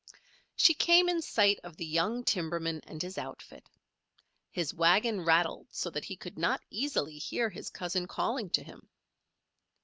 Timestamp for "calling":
8.07-8.49